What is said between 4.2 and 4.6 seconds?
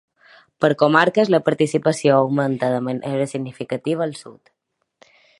sud.